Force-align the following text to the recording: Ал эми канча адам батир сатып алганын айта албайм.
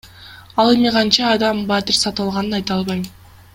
Ал 0.63 0.71
эми 0.77 0.93
канча 0.95 1.27
адам 1.35 1.61
батир 1.73 1.99
сатып 2.01 2.25
алганын 2.25 2.59
айта 2.61 2.81
албайм. 2.81 3.07